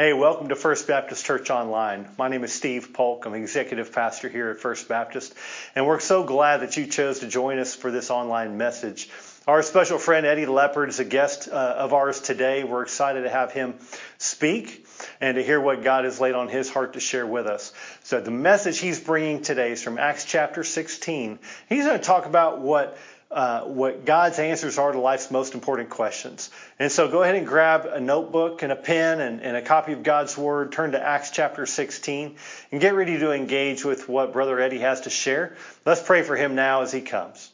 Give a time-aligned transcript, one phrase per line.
[0.00, 2.08] Hey, welcome to First Baptist Church Online.
[2.16, 3.26] My name is Steve Polk.
[3.26, 5.34] I'm executive pastor here at First Baptist,
[5.74, 9.10] and we're so glad that you chose to join us for this online message.
[9.48, 12.62] Our special friend Eddie Leopard is a guest uh, of ours today.
[12.62, 13.74] We're excited to have him
[14.18, 14.86] speak
[15.20, 17.72] and to hear what God has laid on his heart to share with us.
[18.04, 21.40] So the message he's bringing today is from Acts chapter 16.
[21.68, 22.96] He's going to talk about what
[23.30, 26.50] uh, what God's answers are to life's most important questions.
[26.78, 29.92] And so go ahead and grab a notebook and a pen and, and, a copy
[29.92, 30.72] of God's Word.
[30.72, 32.36] Turn to Acts chapter 16
[32.72, 35.56] and get ready to engage with what Brother Eddie has to share.
[35.84, 37.50] Let's pray for him now as he comes.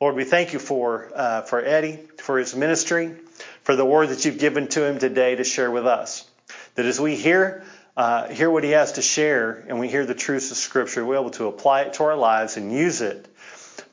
[0.00, 3.14] Lord, we thank you for, uh, for Eddie, for his ministry,
[3.62, 6.28] for the word that you've given to him today to share with us.
[6.74, 7.64] That as we hear,
[7.96, 11.14] uh, hear what he has to share and we hear the truths of Scripture, we're
[11.14, 13.26] able to apply it to our lives and use it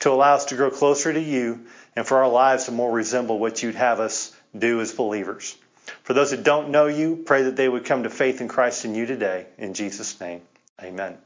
[0.03, 3.39] to allow us to grow closer to you and for our lives to more resemble
[3.39, 5.55] what you'd have us do as believers.
[6.03, 8.83] For those that don't know you, pray that they would come to faith in Christ
[8.83, 9.45] in you today.
[9.58, 10.41] In Jesus' name,
[10.81, 11.17] amen.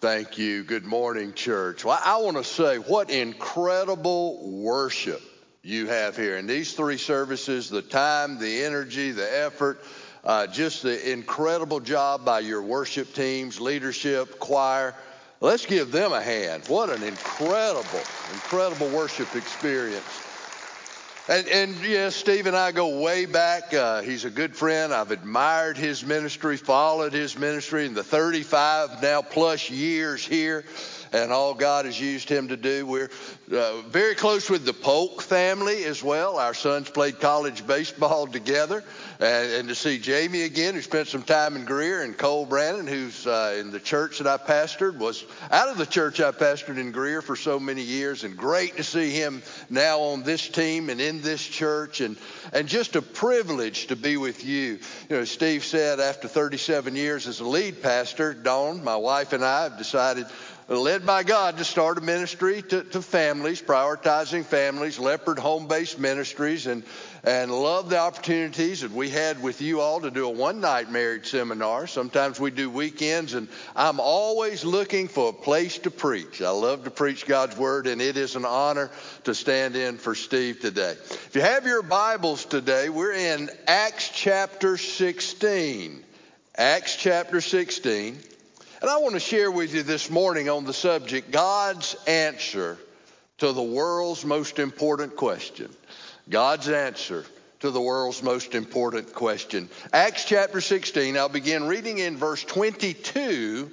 [0.00, 0.64] Thank you.
[0.64, 1.84] Good morning, church.
[1.84, 5.22] Well, I want to say what incredible worship
[5.62, 6.36] you have here.
[6.38, 9.80] In these three services, the time, the energy, the effort,
[10.24, 14.94] uh, just the incredible job by your worship teams, leadership, choir.
[15.40, 16.64] Let's give them a hand.
[16.66, 18.00] What an incredible,
[18.32, 20.04] incredible worship experience.
[21.28, 23.72] And, and yes, Steve and I go way back.
[23.72, 24.92] Uh, he's a good friend.
[24.92, 30.64] I've admired his ministry, followed his ministry in the 35 now plus years here
[31.12, 32.86] and all God has used him to do.
[32.86, 33.10] We're
[33.52, 36.38] uh, very close with the Polk family as well.
[36.38, 38.84] Our sons played college baseball together.
[39.20, 42.86] And, and to see Jamie again, who spent some time in Greer, and Cole Brandon,
[42.86, 46.78] who's uh, in the church that I pastored, was out of the church I pastored
[46.78, 48.24] in Greer for so many years.
[48.24, 52.00] And great to see him now on this team and in this church.
[52.00, 52.16] And,
[52.52, 54.78] and just a privilege to be with you.
[55.08, 59.44] You know, Steve said after 37 years as a lead pastor, Dawn, my wife, and
[59.44, 60.26] I have decided
[60.76, 65.98] led by God to start a ministry to, to families, prioritizing families, Leopard home based
[65.98, 66.82] ministries, and,
[67.24, 70.90] and love the opportunities that we had with you all to do a one night
[70.90, 71.86] marriage seminar.
[71.86, 76.42] Sometimes we do weekends, and I'm always looking for a place to preach.
[76.42, 78.90] I love to preach God's word, and it is an honor
[79.24, 80.92] to stand in for Steve today.
[80.92, 86.04] If you have your Bibles today, we're in Acts chapter 16.
[86.56, 88.18] Acts chapter 16.
[88.80, 92.78] And I want to share with you this morning on the subject God's answer
[93.38, 95.68] to the world's most important question.
[96.28, 97.24] God's answer
[97.58, 99.68] to the world's most important question.
[99.92, 103.68] Acts chapter 16, I'll begin reading in verse 22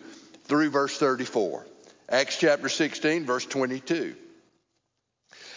[0.46, 1.68] through verse 34.
[2.10, 4.16] Acts chapter 16, verse 22.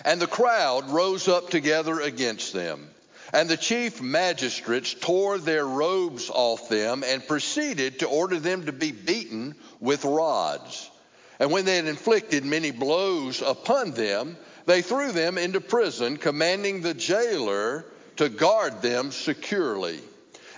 [0.05, 2.91] And the crowd rose up together against them
[3.33, 8.73] and the chief magistrates tore their robes off them and proceeded to order them to
[8.73, 10.91] be beaten with rods.
[11.39, 14.37] And when they had inflicted many blows upon them,
[14.67, 17.85] they threw them into prison, commanding the jailer
[18.17, 20.01] to guard them securely.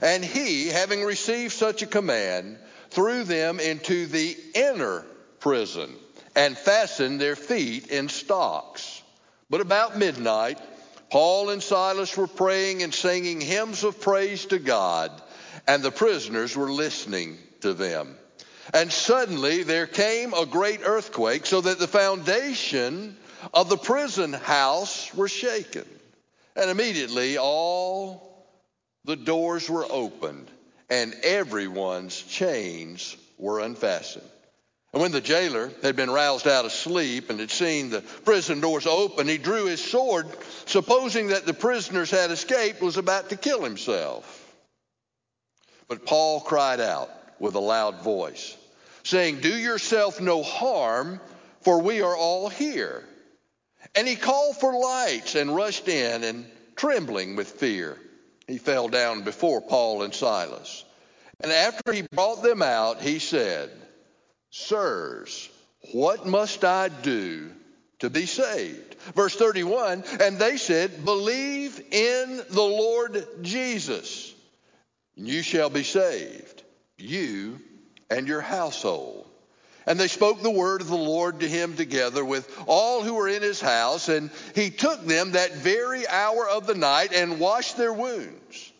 [0.00, 2.58] And he, having received such a command,
[2.90, 5.04] threw them into the inner
[5.40, 5.94] prison
[6.34, 9.02] and fastened their feet in stocks.
[9.50, 10.58] But about midnight,
[11.10, 15.10] Paul and Silas were praying and singing hymns of praise to God,
[15.66, 18.16] and the prisoners were listening to them.
[18.72, 23.16] And suddenly there came a great earthquake, so that the foundation
[23.52, 25.84] of the prison house were shaken.
[26.54, 28.46] And immediately all
[29.04, 30.48] the doors were opened,
[30.88, 34.28] and everyone's chains were unfastened.
[34.92, 38.60] And when the jailer had been roused out of sleep and had seen the prison
[38.60, 40.26] doors open, he drew his sword,
[40.66, 44.36] supposing that the prisoners had escaped, was about to kill himself.
[45.86, 48.56] But Paul cried out with a loud voice,
[49.04, 51.20] saying, Do yourself no harm,
[51.62, 53.04] for we are all here.
[53.94, 57.96] And he called for lights and rushed in, and trembling with fear,
[58.48, 60.84] he fell down before Paul and Silas.
[61.40, 63.70] And after he brought them out, he said,
[64.50, 65.48] Sirs,
[65.92, 67.50] what must I do
[68.00, 68.96] to be saved?
[69.14, 74.34] Verse 31 And they said, Believe in the Lord Jesus,
[75.16, 76.62] and you shall be saved,
[76.98, 77.60] you
[78.10, 79.26] and your household.
[79.86, 83.28] And they spoke the word of the Lord to him together with all who were
[83.28, 84.08] in his house.
[84.08, 88.72] And he took them that very hour of the night and washed their wounds.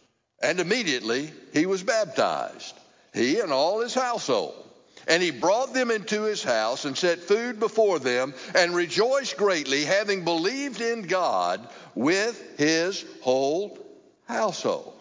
[0.42, 2.74] And immediately he was baptized,
[3.14, 4.69] he and all his household.
[5.08, 9.84] And he brought them into his house and set food before them and rejoiced greatly,
[9.84, 13.78] having believed in God with his whole
[14.26, 14.94] household.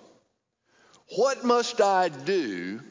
[1.16, 2.82] What must I do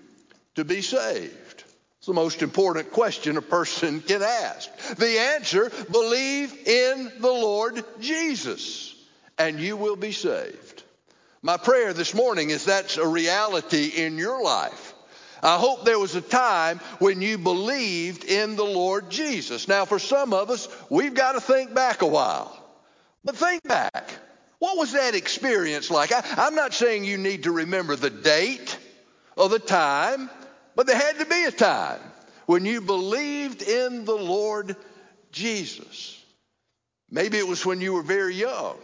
[0.56, 1.64] to be saved?
[1.98, 4.68] It's the most important question a person can ask.
[4.96, 8.94] The answer believe in the Lord Jesus,
[9.36, 10.82] and you will be saved.
[11.42, 14.87] My prayer this morning is that's a reality in your life.
[15.42, 19.68] I hope there was a time when you believed in the Lord Jesus.
[19.68, 22.54] Now, for some of us, we've got to think back a while.
[23.24, 24.10] But think back.
[24.58, 26.12] What was that experience like?
[26.12, 28.76] I, am not saying you need to remember the date
[29.36, 30.28] or the time,
[30.74, 32.00] but there had to be a time
[32.46, 34.76] when you believed in the Lord
[35.30, 36.20] Jesus.
[37.10, 38.76] Maybe it was when you were very young.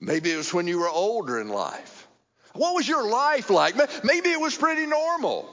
[0.00, 2.08] Maybe it was when you were older in life.
[2.54, 3.76] What was your life like?
[4.04, 5.48] Maybe it was pretty normal.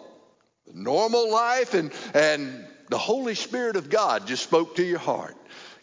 [0.74, 5.36] Normal life and, and the Holy Spirit of God just spoke to your heart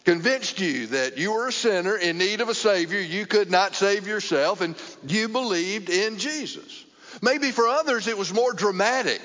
[0.07, 3.75] convinced you that you were a sinner in need of a Savior, you could not
[3.75, 4.73] save yourself, and
[5.05, 6.85] you believed in Jesus.
[7.21, 9.21] Maybe for others it was more dramatic.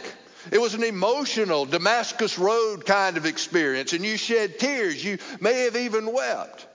[0.50, 5.04] It was an emotional Damascus Road kind of experience, and you shed tears.
[5.04, 6.66] You may have even wept.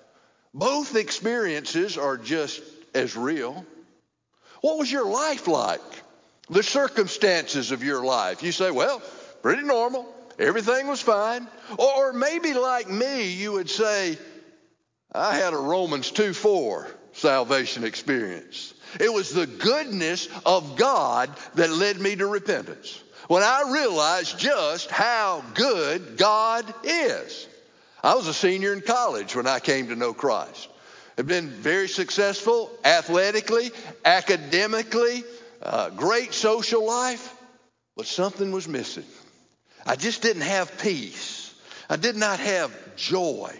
[0.53, 2.61] Both experiences are just
[2.95, 3.65] as real.
[4.61, 5.81] What was your life like?
[6.49, 8.43] The circumstances of your life.
[8.43, 9.01] You say, well,
[9.41, 10.05] pretty normal.
[10.39, 11.47] Everything was fine.
[11.77, 14.17] Or maybe like me, you would say,
[15.11, 18.73] I had a Romans 2 4 salvation experience.
[18.99, 23.03] It was the goodness of God that led me to repentance.
[23.27, 27.47] When I realized just how good God is.
[28.03, 30.69] I was a senior in college when I came to know Christ.
[31.17, 33.71] I've been very successful athletically,
[34.05, 35.23] academically,
[35.61, 37.33] uh, great social life,
[37.95, 39.05] but something was missing.
[39.85, 41.53] I just didn't have peace.
[41.89, 43.53] I did not have joy.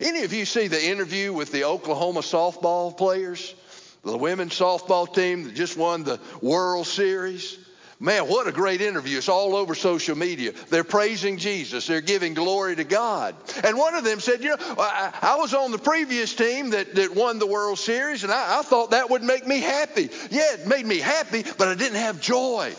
[0.00, 3.54] Any of you see the interview with the Oklahoma softball players?
[4.02, 7.58] The women's softball team that just won the World Series?
[7.98, 9.16] Man, what a great interview.
[9.16, 10.52] It's all over social media.
[10.68, 11.86] They're praising Jesus.
[11.86, 13.34] They're giving glory to God.
[13.64, 16.94] And one of them said, You know, I, I was on the previous team that,
[16.94, 20.10] that won the World Series, and I, I thought that would make me happy.
[20.30, 22.74] Yeah, it made me happy, but I didn't have joy.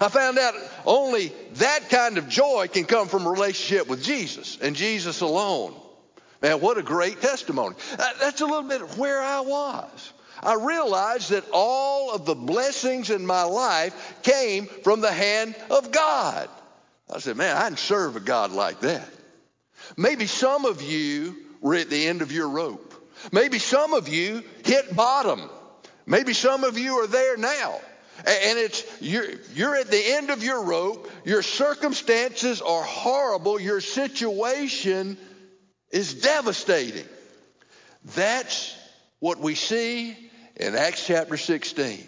[0.00, 0.54] I found out
[0.84, 5.74] only that kind of joy can come from a relationship with Jesus and Jesus alone.
[6.42, 7.76] Man, what a great testimony.
[7.98, 10.12] Uh, that's a little bit of where I was.
[10.42, 15.92] I realized that all of the blessings in my life came from the hand of
[15.92, 16.48] God.
[17.12, 19.08] I said, man, I can serve a God like that.
[19.96, 22.94] Maybe some of you were at the end of your rope.
[23.32, 25.50] Maybe some of you hit bottom.
[26.06, 27.80] Maybe some of you are there now.
[28.26, 31.10] And it's you're, you're at the end of your rope.
[31.24, 33.60] Your circumstances are horrible.
[33.60, 35.16] Your situation
[35.90, 37.06] is devastating.
[38.14, 38.76] That's
[39.20, 40.16] what we see
[40.56, 42.06] in Acts chapter 16.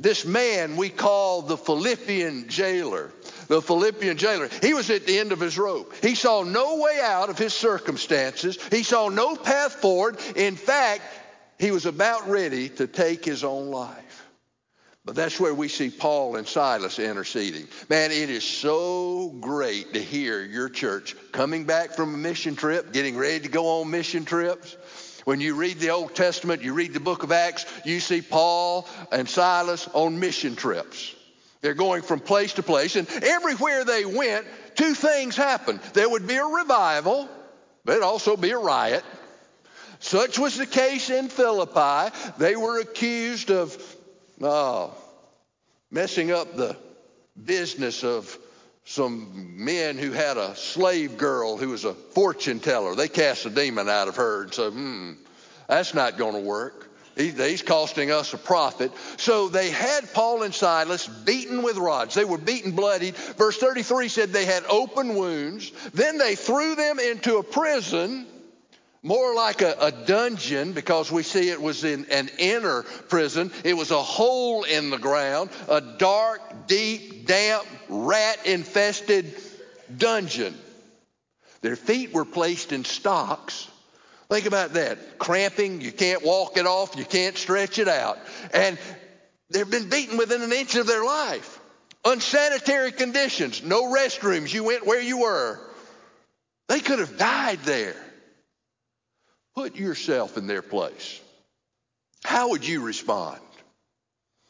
[0.00, 3.10] This man we call the Philippian jailer.
[3.48, 4.48] The Philippian jailer.
[4.60, 5.92] He was at the end of his rope.
[6.02, 8.58] He saw no way out of his circumstances.
[8.70, 10.18] He saw no path forward.
[10.36, 11.02] In fact,
[11.58, 14.04] he was about ready to take his own life.
[15.04, 17.66] But that's where we see Paul and Silas interceding.
[17.88, 22.92] Man, it is so great to hear your church coming back from a mission trip,
[22.92, 24.76] getting ready to go on mission trips.
[25.28, 28.88] When you read the Old Testament, you read the book of Acts, you see Paul
[29.12, 31.14] and Silas on mission trips.
[31.60, 35.80] They're going from place to place, and everywhere they went, two things happened.
[35.92, 37.28] There would be a revival,
[37.84, 39.04] but it'd also be a riot.
[39.98, 42.10] Such was the case in Philippi.
[42.38, 43.96] They were accused of
[44.42, 44.88] uh,
[45.90, 46.74] messing up the
[47.36, 48.34] business of
[48.88, 52.94] some men who had a slave girl who was a fortune teller.
[52.94, 55.12] They cast a demon out of her and said, hmm,
[55.68, 56.88] that's not going to work.
[57.14, 58.90] He, he's costing us a profit.
[59.18, 62.14] So they had Paul and Silas beaten with rods.
[62.14, 63.14] They were beaten bloodied.
[63.14, 65.70] Verse 33 said they had open wounds.
[65.92, 68.26] Then they threw them into a prison
[69.02, 73.52] more like a, a, dungeon because we see it was in an inner prison.
[73.64, 79.34] It was a hole in the ground, a dark, deep, damp, rat infested
[79.96, 80.54] dungeon.
[81.60, 83.68] Their feet were placed in stocks.
[84.28, 85.18] Think about that.
[85.18, 88.18] Cramping, you can't walk it off, you can't stretch it out.
[88.52, 88.78] And
[89.50, 91.58] they've been beaten within an inch of their life.
[92.04, 95.58] Unsanitary conditions, no restrooms, you went where you were.
[96.68, 97.96] They could have died there.
[99.56, 101.20] Put yourself in their place.
[102.22, 103.40] How would you respond?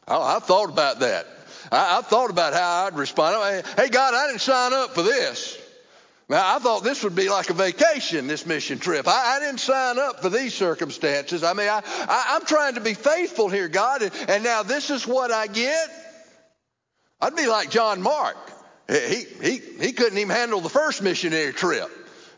[0.07, 1.26] I, have thought about that.
[1.70, 3.64] I, have thought about how I'd respond.
[3.76, 5.58] Hey, God, I didn't sign up for this.
[6.28, 9.08] Now, I thought this would be like a vacation, this mission trip.
[9.08, 11.42] I, I didn't sign up for these circumstances.
[11.42, 15.06] I mean, I, am trying to be faithful here, God, and, and now this is
[15.06, 15.88] what I get.
[17.20, 18.37] I'd be like John Mark.
[18.88, 21.90] He, he, he couldn't even handle the first missionary trip.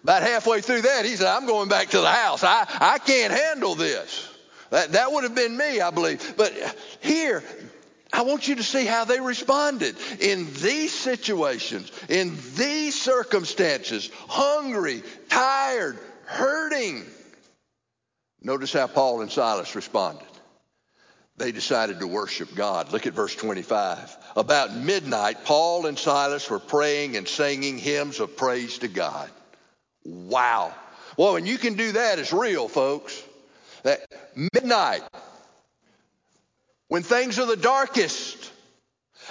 [0.04, 2.42] About halfway through that, he said, I'm going back to the house.
[2.42, 4.28] I, I can't handle this.
[4.70, 6.34] That, that would have been me, I believe.
[6.36, 6.52] But
[7.00, 7.42] here,
[8.12, 15.02] I want you to see how they responded in these situations, in these circumstances, hungry,
[15.28, 17.04] tired, hurting.
[18.42, 20.26] Notice how Paul and Silas responded.
[21.36, 22.92] They decided to worship God.
[22.92, 24.16] Look at verse 25.
[24.36, 29.30] About midnight, Paul and Silas were praying and singing hymns of praise to God.
[30.04, 30.74] Wow.
[31.16, 33.22] Well, when you can do that, it's real, folks.
[33.84, 34.00] That
[34.54, 35.02] midnight,
[36.90, 38.36] when things are the darkest.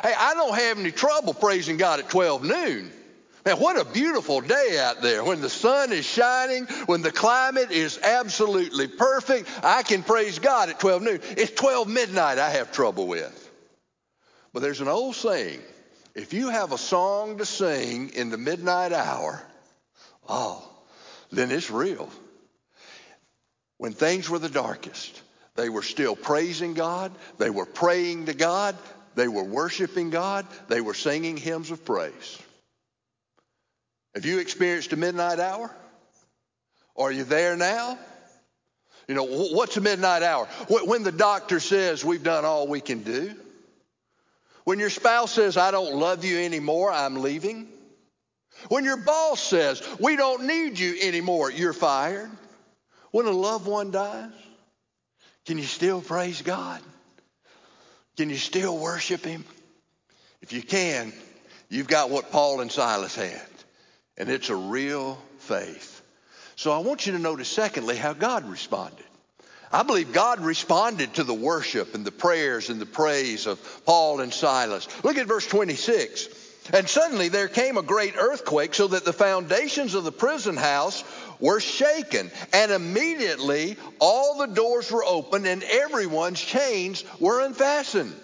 [0.01, 2.89] Hey, I don't have any trouble praising God at 12 noon.
[3.45, 7.71] Man, what a beautiful day out there when the sun is shining, when the climate
[7.71, 9.49] is absolutely perfect.
[9.61, 11.19] I can praise God at 12 noon.
[11.31, 13.51] It's 12 midnight I have trouble with.
[14.53, 15.59] But there's an old saying
[16.15, 19.45] if you have a song to sing in the midnight hour,
[20.29, 20.65] oh,
[21.29, 22.09] then it's real.
[23.77, 25.21] When things were the darkest,
[25.59, 27.11] they were still praising God.
[27.37, 28.77] They were praying to God.
[29.15, 30.47] They were worshiping God.
[30.69, 32.39] They were singing hymns of praise.
[34.15, 35.69] Have you experienced a midnight hour?
[36.95, 37.99] Are you there now?
[39.09, 40.45] You know, what's a midnight hour?
[40.67, 43.35] When the doctor says we've done all we can do.
[44.63, 47.67] When your spouse says, I don't love you anymore, I'm leaving.
[48.69, 52.29] When your boss says, we don't need you anymore, you're fired.
[53.11, 54.31] When a loved one dies,
[55.49, 56.79] can you still praise God?
[58.17, 59.43] Can you still worship Him?
[60.43, 61.11] If you can,
[61.69, 63.41] you've got what Paul and Silas had,
[64.15, 66.03] and it's a real faith.
[66.55, 69.03] So I want you to notice, secondly, how God responded.
[69.71, 74.19] I believe God responded to the worship and the prayers and the praise of Paul
[74.19, 74.87] and Silas.
[75.03, 76.29] Look at verse 26.
[76.71, 81.03] And suddenly there came a great earthquake so that the foundations of the prison house
[81.39, 82.31] were shaken.
[82.53, 88.15] And immediately all the doors were opened and everyone's chains were unfastened.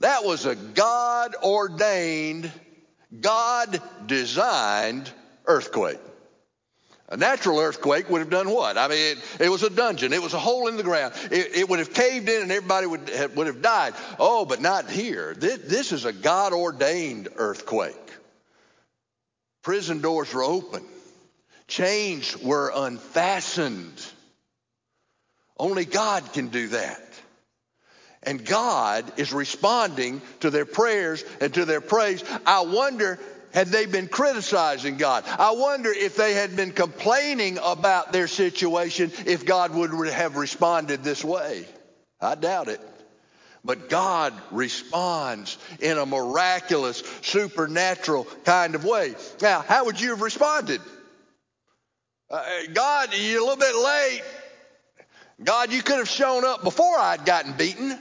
[0.00, 2.50] That was a God ordained,
[3.20, 5.10] God designed
[5.46, 5.98] earthquake.
[7.10, 8.78] A natural earthquake would have done what?
[8.78, 10.12] I mean, it, it, was a dungeon.
[10.12, 11.12] It was a hole in the ground.
[11.32, 13.94] It, it would have caved in and everybody would have, would have died.
[14.20, 15.34] Oh, but not here.
[15.34, 17.96] This, this is a God ordained earthquake.
[19.62, 20.84] Prison doors were open.
[21.70, 24.04] Chains were unfastened.
[25.56, 27.00] Only God can do that.
[28.24, 32.24] And God is responding to their prayers and to their praise.
[32.44, 33.18] I wonder
[33.52, 35.24] had they been criticizing God?
[35.26, 41.04] I wonder if they had been complaining about their situation, if God would have responded
[41.04, 41.66] this way.
[42.20, 42.80] I doubt it.
[43.64, 49.14] But God responds in a miraculous, supernatural kind of way.
[49.40, 50.80] Now, how would you have responded?
[52.30, 54.22] Uh, God, you're a little bit late.
[55.42, 57.98] God, you could have shown up before I'd gotten beaten.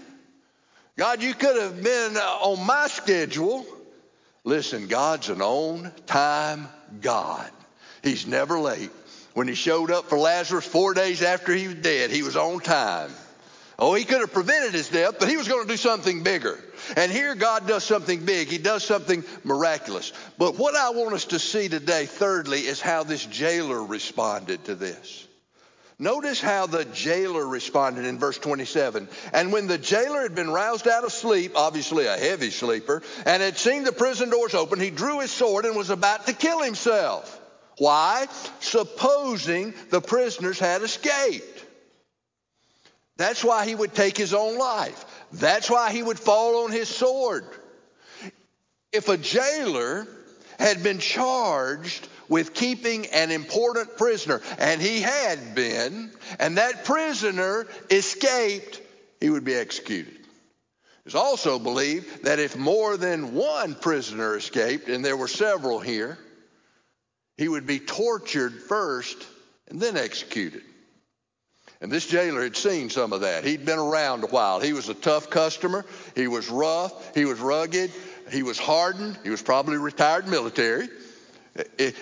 [0.98, 3.66] God, you could have been uh, on my schedule.
[4.44, 6.68] Listen, God's an on time
[7.02, 7.50] God.
[8.04, 8.92] He's never late.
[9.34, 12.60] When he showed up for Lazarus four days after he was dead, he was on
[12.60, 13.12] time.
[13.82, 16.60] Oh, he could have prevented his death, but he was going to do something bigger.
[16.98, 18.50] And here God does something big.
[18.50, 20.12] He does something miraculous.
[20.38, 24.76] But what I want us to see today, thirdly, is how this jailer responded to
[24.76, 25.26] this.
[25.98, 29.08] Notice how the jailer responded in verse 27.
[29.34, 33.42] And when the jailer had been roused out of sleep, obviously a heavy sleeper, and
[33.42, 36.62] had seen the prison doors open, he drew his sword and was about to kill
[36.62, 37.40] himself.
[37.78, 38.28] Why?
[38.60, 41.59] Supposing the prisoners had escaped.
[43.20, 45.04] That's why he would take his own life.
[45.34, 47.44] That's why he would fall on his sword.
[48.94, 50.08] If a jailer
[50.58, 57.68] had been charged with keeping an important prisoner, and he had been, and that prisoner
[57.92, 58.82] escaped,
[59.20, 60.18] he would be executed.
[61.06, 66.18] It's also believed that if more than one prisoner escaped, and there were several here,
[67.36, 69.18] he would be tortured first
[69.68, 70.64] and then executed.
[71.82, 73.46] And this jailer had seen some of that.
[73.46, 74.60] He'd been around a while.
[74.60, 75.86] He was a tough customer.
[76.14, 77.16] He was rough.
[77.16, 77.92] He was rugged.
[78.32, 79.18] He was hardened.
[79.24, 80.90] He was probably retired military.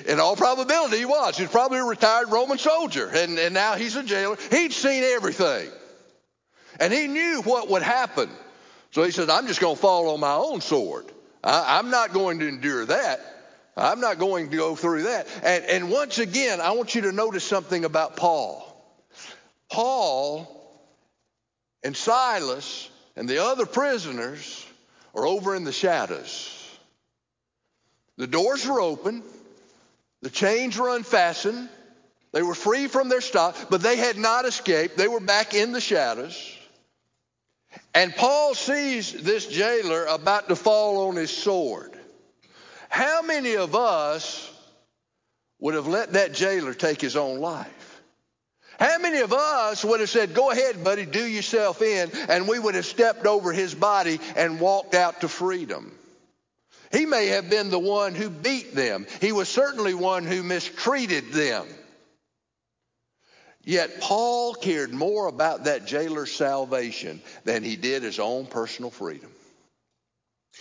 [0.06, 1.38] In all probability, he was.
[1.38, 4.38] He was probably a retired Roman soldier, and, and now he's a jailer.
[4.52, 5.70] He'd seen everything,
[6.80, 8.30] and he knew what would happen.
[8.92, 11.06] So he said, I'm just going to fall on my own sword.
[11.44, 13.20] I, I'm not going to endure that.
[13.76, 15.28] I'm not going to go through that.
[15.44, 18.67] And, and once again, I want you to notice something about Paul.
[19.70, 20.48] Paul
[21.84, 24.66] and Silas and the other prisoners
[25.14, 26.54] are over in the shadows.
[28.18, 29.24] The doors were open,
[30.22, 31.70] the chains were unfastened,
[32.32, 34.98] they were free from their stock, but they had not escaped.
[34.98, 36.56] They were back in the shadows.
[37.94, 41.98] And Paul sees this jailer about to fall on his sword.
[42.90, 44.52] How many of us
[45.60, 47.77] would have let that jailer take his own life?
[48.80, 52.60] How many of us would have said, Go ahead, buddy, do yourself in, and we
[52.60, 55.92] would have stepped over his body and walked out to freedom?
[56.92, 59.08] He may have been the one who beat them.
[59.20, 61.68] He was certainly one who mistreated them.
[63.64, 69.30] Yet Paul cared more about that jailer's salvation than he did his own personal freedom.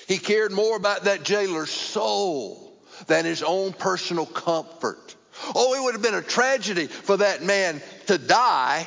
[0.08, 5.14] He cared more about that jailer's soul than his own personal comfort.
[5.54, 8.86] Oh, it would have been a tragedy for that man to die,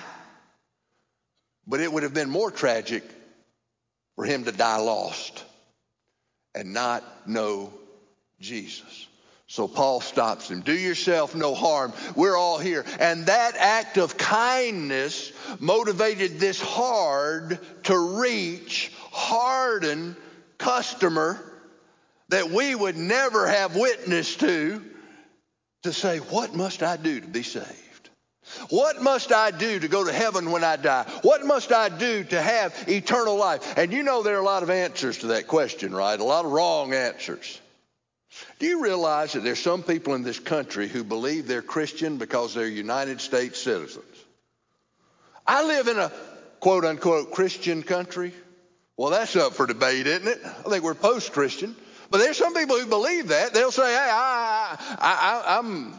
[1.68, 3.04] but it would have been more tragic
[4.16, 5.44] for him to die lost
[6.56, 7.74] and not know
[8.40, 9.08] Jesus.
[9.48, 10.62] So Paul stops him.
[10.62, 11.92] Do yourself no harm.
[12.16, 12.86] We're all here.
[13.00, 20.16] And that act of kindness motivated this hard to reach, hardened
[20.60, 21.44] customer
[22.30, 24.84] that we would never have witness to
[25.84, 27.89] to say, What must I do to be saved?
[28.70, 31.06] What must I do to go to heaven when I die?
[31.22, 33.78] What must I do to have eternal life?
[33.78, 36.20] And you know there are a lot of answers to that question, right?
[36.20, 37.60] A lot of wrong answers.
[38.60, 42.54] Do you realize that there's some people in this country who believe they're Christian because
[42.54, 44.06] they're United States citizens?
[45.48, 46.12] I live in a
[46.60, 48.34] quote unquote Christian country.
[48.98, 50.40] Well, that's up for debate, isn't it?
[50.44, 51.76] I think we're post Christian.
[52.12, 53.54] But there's some people who believe that.
[53.54, 55.94] They'll say, hey, I, I, I, I'm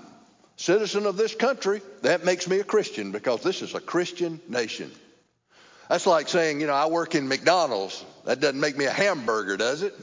[0.60, 1.80] citizen of this country.
[2.02, 4.90] That makes me a Christian because this is a Christian nation.
[5.88, 8.04] That's like saying, you know, I work in McDonald's.
[8.26, 9.94] That doesn't make me a hamburger, does it?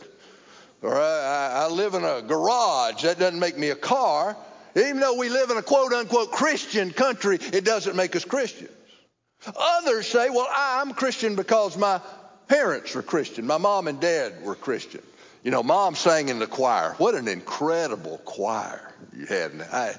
[0.82, 3.04] Or I, I live in a garage.
[3.04, 4.36] That doesn't make me a car.
[4.76, 8.72] Even though we live in a quote unquote Christian country, it doesn't make us Christians.
[9.56, 12.02] Others say, well, I'm Christian because my
[12.48, 13.46] parents were Christian.
[13.46, 15.02] My mom and dad were Christian.
[15.44, 16.96] You know, mom sang in the choir.
[16.98, 19.52] What an incredible choir you had.
[19.72, 19.96] I,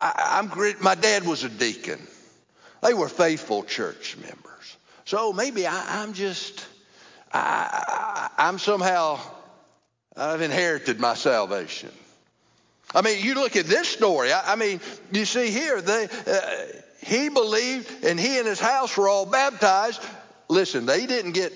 [0.00, 2.00] I, am my dad was a deacon.
[2.82, 4.76] They were faithful church members.
[5.04, 6.66] So maybe I, am just,
[7.32, 9.20] I, I'm somehow,
[10.16, 11.90] I've inherited my salvation.
[12.94, 14.32] I mean, you look at this story.
[14.32, 14.80] I, I mean,
[15.12, 16.40] you see here, they, uh,
[17.04, 20.02] he believed and he and his house were all baptized.
[20.48, 21.52] Listen, they didn't get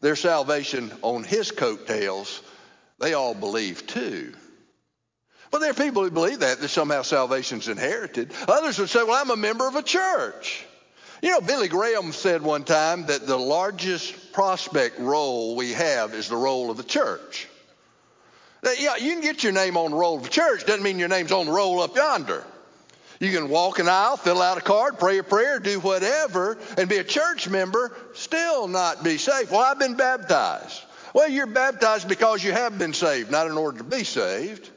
[0.00, 2.42] their salvation on his coattails,
[2.98, 4.34] they all believe too.
[5.50, 8.32] But there are people who believe that, that somehow salvation's inherited.
[8.48, 10.64] Others would say, well, I'm a member of a church.
[11.22, 16.28] You know, Billy Graham said one time that the largest prospect roll we have is
[16.28, 17.48] the roll of the church.
[18.62, 20.98] That, yeah, you can get your name on the roll of the church, doesn't mean
[20.98, 22.44] your name's on the roll up yonder.
[23.20, 26.88] You can walk an aisle, fill out a card, pray a prayer, do whatever, and
[26.88, 29.50] be a church member, still not be saved.
[29.50, 30.82] Well, I've been baptized.
[31.14, 34.70] Well, you're baptized because you have been saved, not in order to be saved.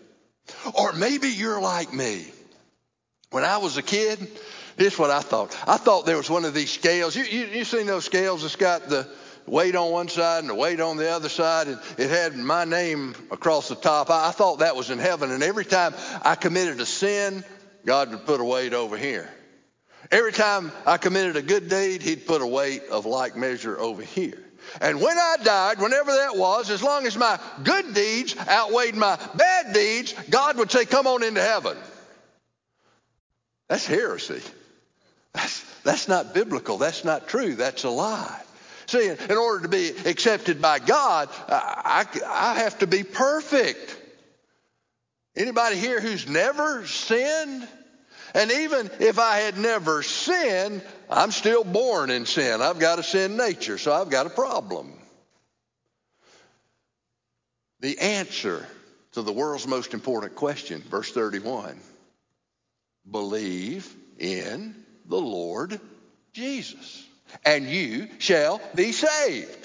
[0.74, 2.26] Or maybe you're like me.
[3.32, 4.20] When I was a kid,
[4.78, 5.56] this is what I thought.
[5.68, 7.16] I thought there was one of these scales.
[7.16, 9.08] You, you, you seen those scales that's got the
[9.46, 12.66] weight on one side and the weight on the other side, and it had my
[12.66, 14.10] name across the top.
[14.10, 17.44] I, I thought that was in heaven, and every time I committed a sin,
[17.86, 19.30] God would put a weight over here.
[20.12, 24.02] Every time I committed a good deed, He'd put a weight of like measure over
[24.02, 24.40] here.
[24.82, 29.18] And when I died, whenever that was, as long as my good deeds outweighed my
[29.36, 31.78] bad deeds, God would say, Come on into heaven.
[33.68, 34.42] That's heresy.
[35.34, 36.78] That's, that's not biblical.
[36.78, 37.56] That's not true.
[37.56, 38.42] That's a lie.
[38.88, 43.96] See, in order to be accepted by God, I, I, I have to be perfect.
[45.40, 47.66] Anybody here who's never sinned?
[48.36, 52.62] And even if I had never sinned, I'm still born in sin.
[52.62, 54.92] I've got a sin nature, so I've got a problem.
[57.80, 58.68] The answer
[59.14, 61.80] to the world's most important question, verse 31
[63.10, 64.76] believe in
[65.06, 65.80] the Lord
[66.34, 67.08] Jesus,
[67.44, 69.59] and you shall be saved.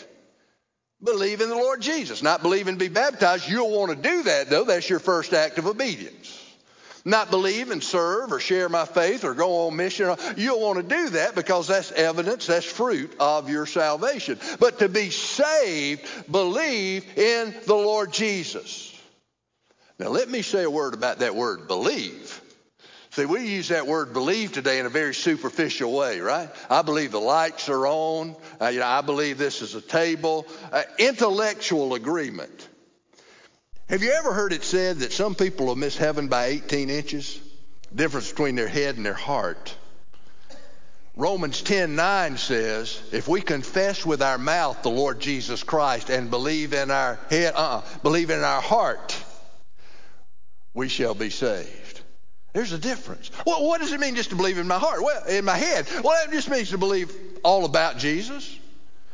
[1.04, 3.48] Believe in the Lord Jesus, not believe and be baptized.
[3.48, 4.64] You'll want to do that, though.
[4.64, 6.40] That's your first act of obedience
[7.04, 10.14] not believe and serve or share my faith or go on mission.
[10.36, 14.38] You'll want to do that because that's evidence, that's fruit of your salvation.
[14.58, 18.90] But to be saved, believe in the Lord Jesus.
[19.98, 22.33] Now, let me say a word about that word, believe.
[23.14, 26.48] See, we use that word believe today in a very superficial way, right?
[26.68, 28.34] I believe the lights are on.
[28.60, 30.48] Uh, you know, I believe this is a table.
[30.72, 32.68] Uh, intellectual agreement.
[33.88, 37.40] Have you ever heard it said that some people will miss heaven by 18 inches?
[37.94, 39.76] Difference between their head and their heart.
[41.14, 46.72] Romans 10:9 says, if we confess with our mouth the Lord Jesus Christ and believe
[46.72, 49.16] in our head, uh, believe in our heart,
[50.72, 51.93] we shall be saved.
[52.54, 53.32] There's a difference.
[53.44, 55.02] Well, what does it mean just to believe in my heart?
[55.02, 55.86] Well, in my head.
[56.02, 57.12] Well, it just means to believe
[57.42, 58.58] all about Jesus.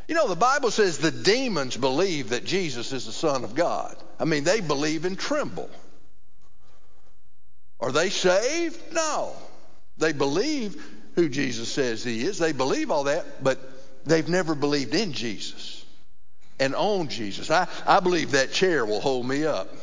[0.06, 3.96] You know, the Bible says the demons believe that Jesus is the Son of God.
[4.18, 5.70] I mean, they believe and tremble.
[7.80, 8.92] Are they saved?
[8.92, 9.32] No.
[9.96, 10.82] They believe
[11.14, 12.38] who Jesus says he is.
[12.38, 13.58] They believe all that, but
[14.04, 15.82] they've never believed in Jesus
[16.58, 17.50] and on Jesus.
[17.50, 19.74] I, I believe that chair will hold me up.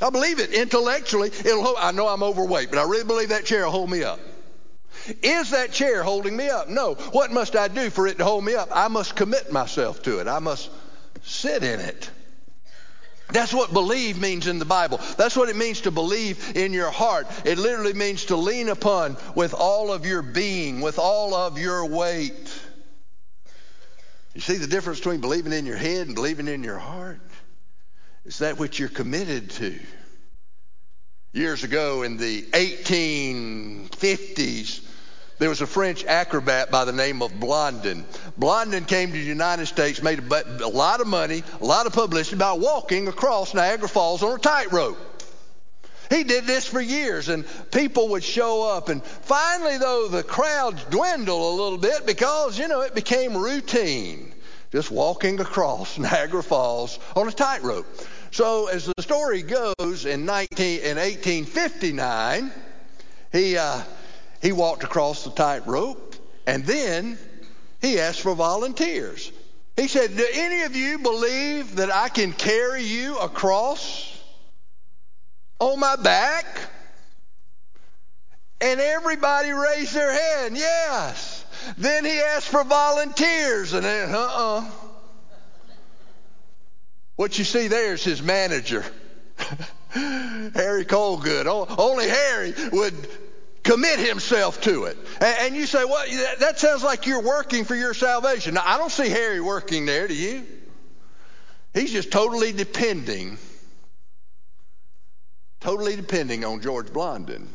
[0.00, 1.28] I believe it intellectually.
[1.28, 4.04] It'll hold, I know I'm overweight, but I really believe that chair will hold me
[4.04, 4.20] up.
[5.22, 6.68] Is that chair holding me up?
[6.68, 6.94] No.
[6.94, 8.68] What must I do for it to hold me up?
[8.72, 10.28] I must commit myself to it.
[10.28, 10.70] I must
[11.22, 12.10] sit in it.
[13.30, 15.00] That's what believe means in the Bible.
[15.18, 17.26] That's what it means to believe in your heart.
[17.44, 21.84] It literally means to lean upon with all of your being, with all of your
[21.84, 22.60] weight.
[24.34, 27.20] You see the difference between believing in your head and believing in your heart?
[28.24, 29.78] It's that which you're committed to.
[31.32, 34.84] Years ago in the 1850s,
[35.38, 38.04] there was a French acrobat by the name of Blondin.
[38.36, 41.92] Blondin came to the United States, made a, a lot of money, a lot of
[41.92, 44.98] publicity by walking across Niagara Falls on a tightrope.
[46.10, 48.88] He did this for years, and people would show up.
[48.88, 54.32] And finally, though, the crowds dwindled a little bit because, you know, it became routine
[54.72, 57.86] just walking across Niagara Falls on a tightrope.
[58.30, 62.52] So, as the story goes, in, 19, in 1859,
[63.32, 63.80] he, uh,
[64.42, 67.18] he walked across the tightrope and then
[67.80, 69.32] he asked for volunteers.
[69.76, 74.18] He said, Do any of you believe that I can carry you across
[75.60, 76.46] on my back?
[78.60, 81.37] And everybody raised their hand, yes.
[81.76, 84.60] Then he asked for volunteers, and then, uh uh-uh.
[84.60, 84.70] uh.
[87.16, 88.84] What you see there is his manager,
[89.90, 91.46] Harry Colcord.
[91.76, 92.94] Only Harry would
[93.64, 94.96] commit himself to it.
[95.20, 96.04] And, you say, well,
[96.38, 98.54] that sounds like you're working for your salvation.
[98.54, 100.46] Now, I don't see Harry working there, do you?
[101.74, 103.36] He's just totally depending,
[105.60, 107.48] totally depending on George Blondin.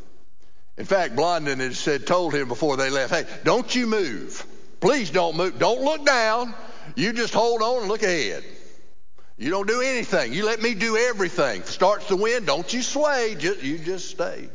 [0.77, 4.45] In fact, Blondin had said, told him before they left, hey, don't you move.
[4.79, 5.59] Please don't move.
[5.59, 6.53] Don't look down.
[6.95, 8.43] You just hold on and look ahead.
[9.37, 10.33] You don't do anything.
[10.33, 11.61] You let me do everything.
[11.61, 13.35] If starts to wind, don't you sway.
[13.37, 14.49] Just, you just stay.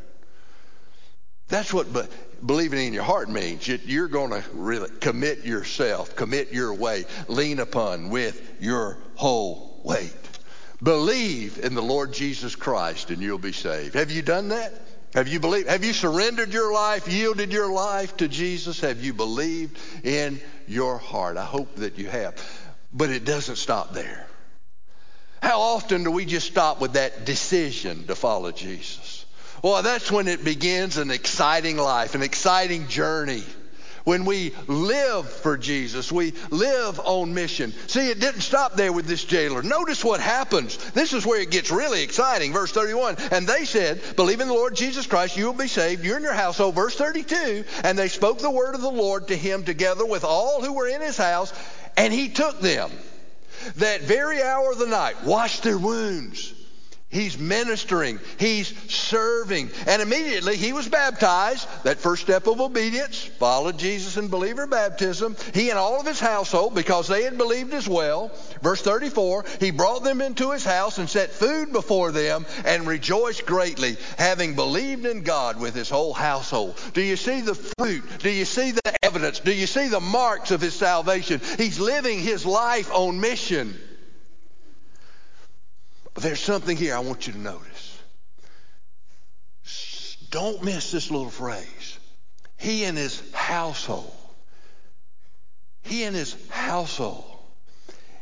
[1.48, 2.02] That's what be,
[2.44, 3.66] believing in your heart means.
[3.66, 10.12] You're going to really commit yourself, commit your way, lean upon with your whole weight.
[10.82, 13.94] Believe in the Lord Jesus Christ and you'll be saved.
[13.94, 14.72] Have you done that?
[15.14, 15.68] Have you believed?
[15.68, 18.80] Have you surrendered your life, yielded your life to Jesus?
[18.80, 21.36] Have you believed in your heart?
[21.36, 22.34] I hope that you have.
[22.92, 24.26] But it doesn't stop there.
[25.42, 29.24] How often do we just stop with that decision to follow Jesus?
[29.62, 33.44] Well, that's when it begins an exciting life, an exciting journey.
[34.08, 37.74] When we live for Jesus, we live on mission.
[37.88, 39.62] See, it didn't stop there with this jailer.
[39.62, 40.78] Notice what happens.
[40.92, 42.54] This is where it gets really exciting.
[42.54, 43.16] Verse 31.
[43.32, 46.24] And they said, Believe in the Lord Jesus Christ, you will be saved, you and
[46.24, 46.74] your household.
[46.74, 47.64] Verse 32.
[47.84, 50.88] And they spoke the word of the Lord to him together with all who were
[50.88, 51.52] in his house,
[51.98, 52.90] and he took them
[53.76, 56.54] that very hour of the night, washed their wounds
[57.10, 58.20] He's ministering.
[58.38, 59.70] He's serving.
[59.86, 61.66] And immediately he was baptized.
[61.84, 65.34] That first step of obedience, followed Jesus in believer baptism.
[65.54, 68.30] He and all of his household, because they had believed as well.
[68.62, 73.46] Verse 34, he brought them into his house and set food before them and rejoiced
[73.46, 76.78] greatly, having believed in God with his whole household.
[76.92, 78.04] Do you see the fruit?
[78.18, 79.40] Do you see the evidence?
[79.40, 81.40] Do you see the marks of his salvation?
[81.56, 83.78] He's living his life on mission.
[86.18, 88.02] But there's something here I want you to notice.
[90.30, 91.98] Don't miss this little phrase.
[92.56, 94.12] He and his household.
[95.82, 97.24] He and his household.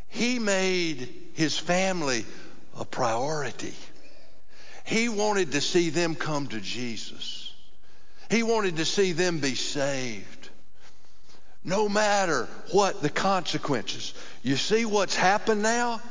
[0.08, 2.26] He made his family
[2.78, 3.72] a priority.
[4.84, 7.50] He wanted to see them come to Jesus.
[8.28, 10.50] He wanted to see them be saved.
[11.64, 14.12] No matter what the consequences.
[14.42, 16.02] You see what's happened now?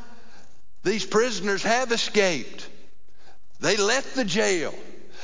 [0.85, 2.69] These prisoners have escaped.
[3.59, 4.73] They left the jail.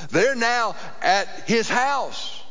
[0.10, 2.43] They're now at his house.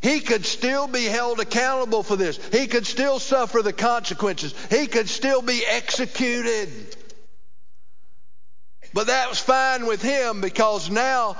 [0.00, 2.38] He could still be held accountable for this.
[2.52, 4.54] He could still suffer the consequences.
[4.70, 6.68] He could still be executed.
[8.94, 11.36] But that was fine with him because now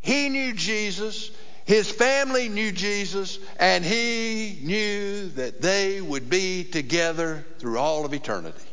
[0.00, 1.30] he knew Jesus,
[1.66, 8.12] his family knew Jesus, and he knew that they would be together through all of
[8.12, 8.69] eternity,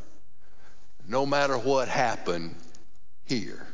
[1.08, 2.56] no matter what happened
[3.26, 3.66] here.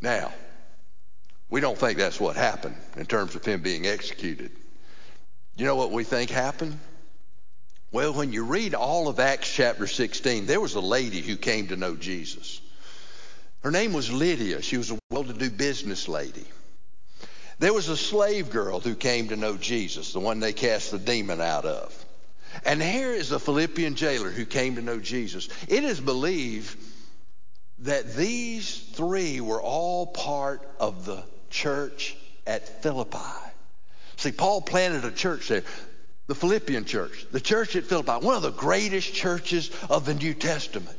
[0.00, 0.32] Now,
[1.50, 4.50] we don't think that's what happened in terms of him being executed.
[5.56, 6.78] You know what we think happened?
[7.90, 11.68] Well, when you read all of Acts chapter 16, there was a lady who came
[11.68, 12.60] to know Jesus.
[13.62, 14.62] Her name was Lydia.
[14.62, 16.44] She was a well to do business lady.
[17.58, 20.98] There was a slave girl who came to know Jesus, the one they cast the
[20.98, 22.04] demon out of.
[22.64, 25.48] And here is a Philippian jailer who came to know Jesus.
[25.68, 26.76] It is believed
[27.80, 32.16] that these three were all part of the church
[32.46, 33.18] at Philippi.
[34.16, 35.62] See, Paul planted a church there,
[36.26, 40.34] the Philippian church, the church at Philippi, one of the greatest churches of the New
[40.34, 40.96] Testament.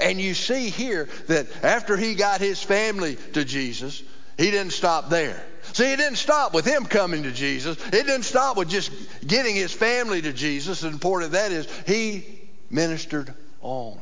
[0.00, 4.02] And you see here that after he got his family to Jesus,
[4.38, 5.44] he didn't stop there.
[5.76, 7.76] See, it didn't stop with him coming to Jesus.
[7.88, 8.90] It didn't stop with just
[9.26, 10.84] getting his family to Jesus.
[10.84, 14.00] And important that is, he ministered on.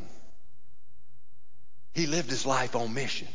[1.92, 3.26] He lived his life on mission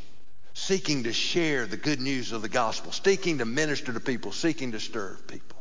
[0.53, 4.71] seeking to share the good news of the gospel, seeking to minister to people, seeking
[4.71, 5.58] to stir people.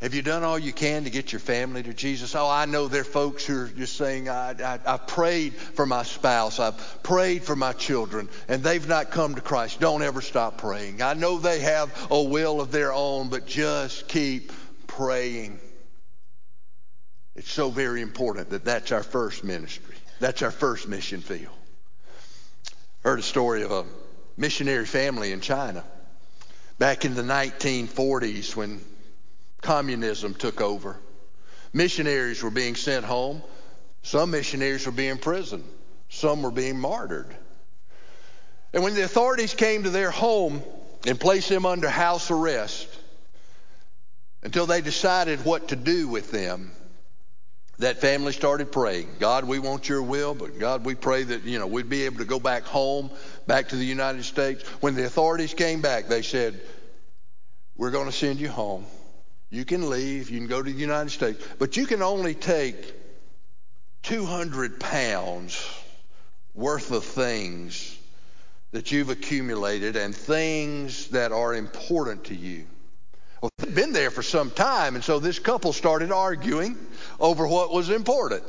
[0.00, 2.36] Have you done all you can to get your family to Jesus?
[2.36, 5.86] Oh, I know there are folks who are just saying, I, I, I prayed for
[5.86, 9.80] my spouse, I've prayed for my children, and they've not come to Christ.
[9.80, 11.02] Don't ever stop praying.
[11.02, 14.52] I know they have a will of their own, but just keep
[14.86, 15.58] praying.
[17.34, 19.96] It's so very important that that's our first ministry.
[20.20, 21.54] That's our first mission field.
[23.02, 23.84] Heard a story of a
[24.36, 25.84] missionary family in China
[26.78, 28.80] back in the 1940s when
[29.60, 30.96] communism took over.
[31.72, 33.42] Missionaries were being sent home.
[34.02, 35.64] Some missionaries were being imprisoned.
[36.08, 37.34] Some were being martyred.
[38.72, 40.62] And when the authorities came to their home
[41.06, 42.88] and placed them under house arrest
[44.42, 46.72] until they decided what to do with them,
[47.78, 51.58] that family started praying, God, we want your will, but God, we pray that, you
[51.58, 53.10] know, we'd be able to go back home,
[53.46, 54.64] back to the United States.
[54.80, 56.60] When the authorities came back, they said,
[57.76, 58.84] we're going to send you home.
[59.50, 62.94] You can leave, you can go to the United States, but you can only take
[64.02, 65.66] 200 pounds
[66.54, 67.96] worth of things
[68.72, 72.66] that you've accumulated and things that are important to you.
[73.40, 76.76] Well, they'd been there for some time, and so this couple started arguing
[77.18, 78.44] over what was important.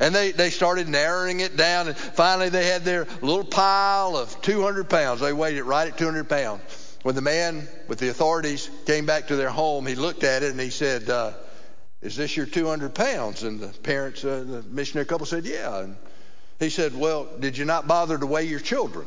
[0.00, 4.40] And they, they started narrowing it down, and finally they had their little pile of
[4.42, 5.20] 200 pounds.
[5.20, 6.62] They weighed it right at 200 pounds.
[7.02, 10.50] When the man with the authorities came back to their home, he looked at it
[10.50, 11.32] and he said, uh,
[12.02, 13.44] Is this your 200 pounds?
[13.44, 15.80] And the parents, uh, the missionary couple said, Yeah.
[15.80, 15.96] And
[16.58, 19.06] he said, Well, did you not bother to weigh your children?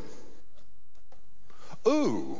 [1.87, 2.37] Ooh,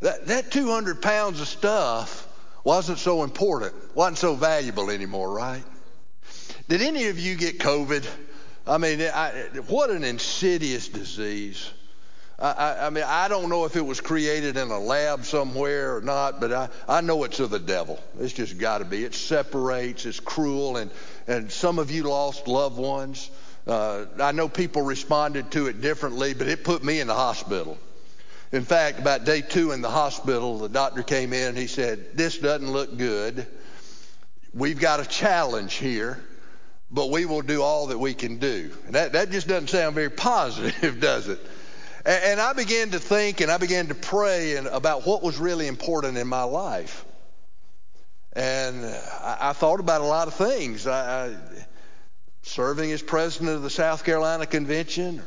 [0.00, 2.26] that, that 200 pounds of stuff
[2.64, 5.62] wasn't so important, wasn't so valuable anymore, right?
[6.68, 8.06] Did any of you get COVID?
[8.66, 9.30] I mean, I,
[9.68, 11.70] what an insidious disease.
[12.40, 16.00] I, I, mean, I don't know if it was created in a lab somewhere or
[16.00, 17.98] not, but I, I know it's of the devil.
[18.20, 19.02] It's just got to be.
[19.02, 20.92] It separates, it's cruel, and,
[21.26, 23.28] and some of you lost loved ones.
[23.66, 27.76] Uh, I know people responded to it differently, but it put me in the hospital.
[28.52, 32.16] In fact, about day two in the hospital, the doctor came in and he said,
[32.16, 33.48] This doesn't look good.
[34.54, 36.22] We've got a challenge here,
[36.88, 38.70] but we will do all that we can do.
[38.86, 41.40] And that, that just doesn't sound very positive, does it?
[42.04, 46.16] And, I began to think and I began to pray about what was really important
[46.16, 47.04] in my life.
[48.32, 48.84] And
[49.20, 50.86] I, thought about a lot of things.
[50.86, 51.36] I, I,
[52.42, 55.22] serving as president of the South Carolina Convention,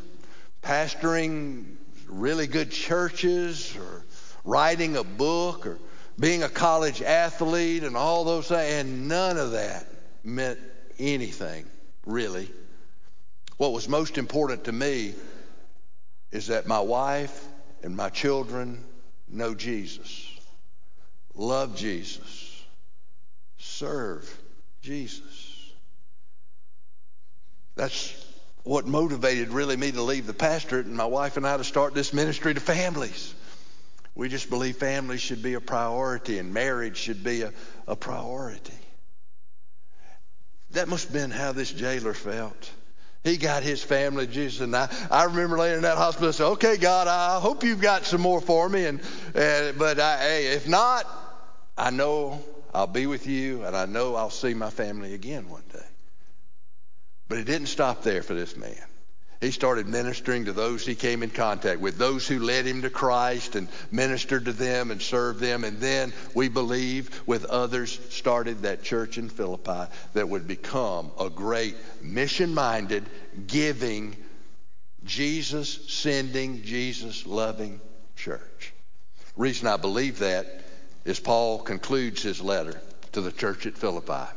[0.62, 1.76] pastoring
[2.08, 4.06] really good churches or
[4.44, 5.78] writing a book or
[6.20, 8.72] being a college athlete and all those things.
[8.74, 9.88] And none of that
[10.24, 10.60] meant
[10.98, 11.66] anything,
[12.06, 12.50] really.
[13.58, 15.16] What was most important to me
[16.32, 17.48] is that my wife
[17.84, 18.84] and my children
[19.28, 20.30] know Jesus,
[21.36, 22.64] love Jesus,
[23.58, 24.38] serve
[24.82, 25.72] Jesus.
[27.76, 28.26] That's
[28.64, 31.94] what motivated really me to leave the pastorate and my wife and I to start
[31.94, 33.34] this ministry to families.
[34.14, 37.54] We just believe families should be a priority and marriage should be a,
[37.88, 38.74] a priority.
[40.72, 42.72] That must have been how this jailer felt.
[43.24, 44.62] He got his family, Jesus.
[44.62, 47.82] And I, I remember laying in that hospital and said, okay, God, I hope you've
[47.82, 48.86] got some more for me.
[48.86, 49.00] And,
[49.36, 51.06] and but I, hey, if not,
[51.78, 55.64] I know I'll be with you and I know I'll see my family again one
[55.72, 55.86] day.
[57.28, 58.76] But it didn't stop there for this man.
[59.42, 62.92] He started ministering to those he came in contact with, those who led him to
[62.92, 65.64] Christ and ministered to them and served them.
[65.64, 71.32] And then we believe with others started that church in Philippi that would become a
[71.32, 73.04] great mission minded,
[73.48, 74.16] giving,
[75.06, 77.82] Jesus sending, Jesus loving
[78.16, 78.74] church.
[79.36, 80.66] Reason I believe that
[81.04, 82.80] is Paul concludes his letter
[83.14, 84.30] to the church at Philippi.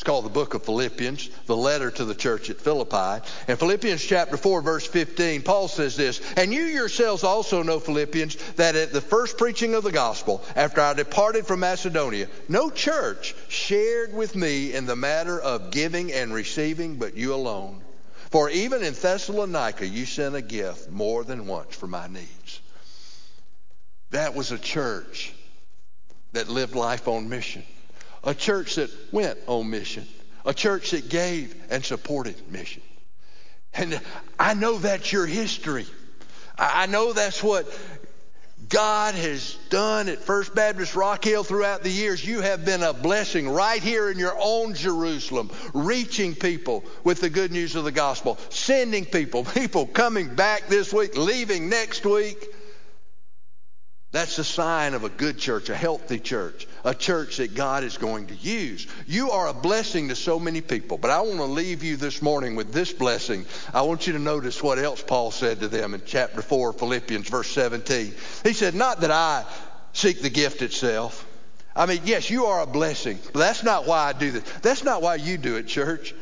[0.00, 3.22] It's called the book of Philippians, the letter to the church at Philippi.
[3.48, 8.36] In Philippians chapter 4, verse 15, Paul says this, And you yourselves also know, Philippians,
[8.52, 13.34] that at the first preaching of the gospel, after I departed from Macedonia, no church
[13.48, 17.82] shared with me in the matter of giving and receiving, but you alone.
[18.30, 22.60] For even in Thessalonica, you sent a gift more than once for my needs.
[24.12, 25.34] That was a church
[26.32, 27.64] that lived life on mission
[28.24, 30.06] a church that went on mission,
[30.44, 32.82] a church that gave and supported mission.
[33.72, 34.00] And
[34.38, 35.86] I know that's your history.
[36.58, 37.66] I know that's what
[38.68, 42.24] God has done at First Baptist Rock Hill throughout the years.
[42.24, 47.30] You have been a blessing right here in your own Jerusalem, reaching people with the
[47.30, 52.49] good news of the gospel, sending people, people coming back this week, leaving next week.
[54.12, 57.96] That's a sign of a good church, a healthy church, a church that God is
[57.96, 58.88] going to use.
[59.06, 62.20] You are a blessing to so many people, but I want to leave you this
[62.20, 63.46] morning with this blessing.
[63.72, 67.28] I want you to notice what else Paul said to them in chapter 4, Philippians,
[67.28, 68.12] verse 17.
[68.42, 69.44] He said, Not that I
[69.92, 71.24] seek the gift itself.
[71.76, 74.42] I mean, yes, you are a blessing, but that's not why I do this.
[74.60, 76.16] That's not why you do it, church.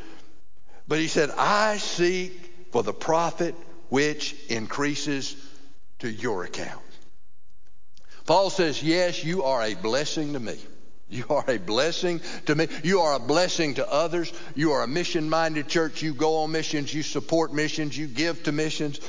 [0.86, 3.54] But he said, I seek for the profit
[3.88, 5.36] which increases
[6.00, 6.82] to your account.
[8.28, 10.58] Paul says, Yes, you are a blessing to me.
[11.08, 12.68] You are a blessing to me.
[12.84, 14.30] You are a blessing to others.
[14.54, 16.02] You are a mission minded church.
[16.02, 16.92] You go on missions.
[16.92, 17.96] You support missions.
[17.96, 19.00] You give to missions.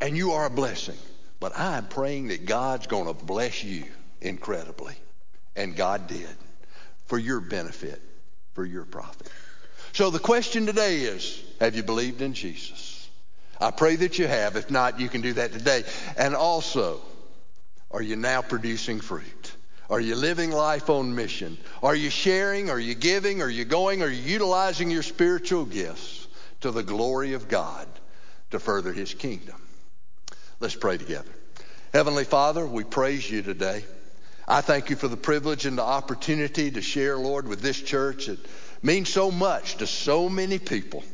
[0.00, 0.96] And you are a blessing.
[1.40, 3.84] But I'm praying that God's going to bless you
[4.22, 4.94] incredibly.
[5.54, 6.34] And God did
[7.08, 8.00] for your benefit,
[8.54, 9.30] for your profit.
[9.92, 13.10] So the question today is Have you believed in Jesus?
[13.60, 14.56] I pray that you have.
[14.56, 15.84] If not, you can do that today.
[16.16, 17.02] And also,
[17.92, 19.52] are you now producing fruit?
[19.90, 21.58] Are you living life on mission?
[21.82, 22.70] Are you sharing?
[22.70, 23.42] Are you giving?
[23.42, 24.02] Are you going?
[24.02, 26.26] Are you utilizing your spiritual gifts
[26.62, 27.86] to the glory of God
[28.50, 29.56] to further his kingdom?
[30.60, 31.30] Let's pray together.
[31.92, 33.84] Heavenly Father, we praise you today.
[34.48, 38.28] I thank you for the privilege and the opportunity to share, Lord, with this church.
[38.28, 38.38] It
[38.82, 41.04] means so much to so many people.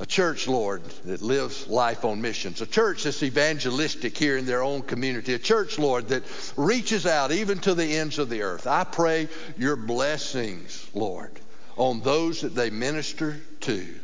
[0.00, 2.60] A church, Lord, that lives life on missions.
[2.60, 5.34] A church that's evangelistic here in their own community.
[5.34, 6.22] A church, Lord, that
[6.56, 8.68] reaches out even to the ends of the earth.
[8.68, 11.32] I pray your blessings, Lord,
[11.76, 13.94] on those that they minister to.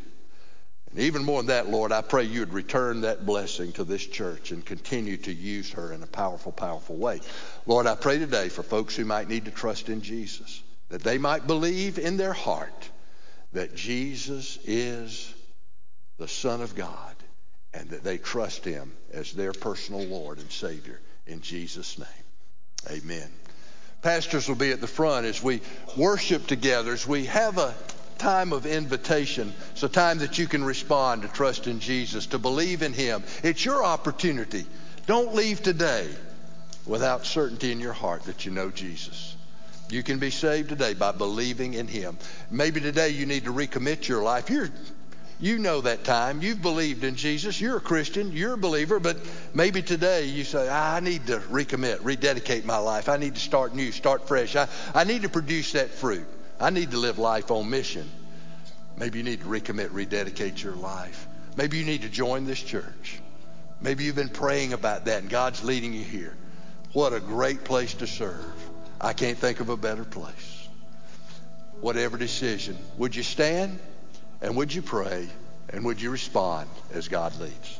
[0.91, 4.05] And even more than that, Lord, I pray you would return that blessing to this
[4.05, 7.21] church and continue to use her in a powerful, powerful way.
[7.65, 11.17] Lord, I pray today for folks who might need to trust in Jesus, that they
[11.17, 12.89] might believe in their heart
[13.53, 15.33] that Jesus is
[16.17, 17.15] the Son of God,
[17.73, 20.99] and that they trust him as their personal Lord and Savior.
[21.27, 23.29] In Jesus' name, amen.
[24.01, 25.61] Pastors will be at the front as we
[25.97, 27.73] worship together, as we have a
[28.17, 29.53] time of invitation.
[29.71, 33.23] It's a time that you can respond to trust in Jesus, to believe in him.
[33.43, 34.65] It's your opportunity.
[35.07, 36.07] Don't leave today
[36.85, 39.35] without certainty in your heart that you know Jesus.
[39.89, 42.17] You can be saved today by believing in him.
[42.49, 44.49] Maybe today you need to recommit your life.
[44.49, 44.69] You're
[45.39, 46.41] you know that time.
[46.41, 47.59] You've believed in Jesus.
[47.59, 48.31] You're a Christian.
[48.31, 48.99] You're a believer.
[48.99, 49.17] But
[49.53, 53.09] maybe today you say, ah, I need to recommit, rededicate my life.
[53.09, 54.55] I need to start new, start fresh.
[54.55, 56.25] I, I need to produce that fruit.
[56.59, 58.09] I need to live life on mission.
[58.97, 61.27] Maybe you need to recommit, rededicate your life.
[61.57, 63.19] Maybe you need to join this church.
[63.81, 66.35] Maybe you've been praying about that and God's leading you here.
[66.93, 68.45] What a great place to serve.
[69.01, 70.67] I can't think of a better place.
[71.81, 73.79] Whatever decision, would you stand?
[74.45, 75.27] And would you pray?
[75.69, 77.79] And would you respond as God leads?